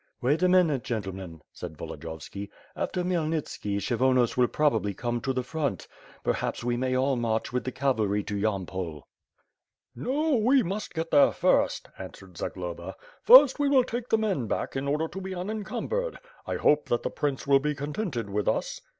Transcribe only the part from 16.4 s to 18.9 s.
I hope that the prince will be contented with us."